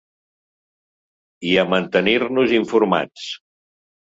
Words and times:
I 1.49 1.51
a 1.65 1.67
mantenir-nos 1.75 2.57
informats 2.63 3.29